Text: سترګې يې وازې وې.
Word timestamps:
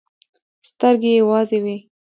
سترګې 0.69 1.11
يې 1.17 1.23
وازې 1.29 1.57
وې. 1.63 1.77